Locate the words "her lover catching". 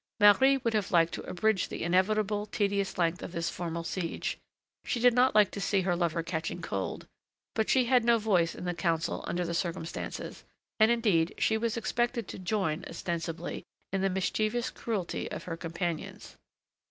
5.81-6.59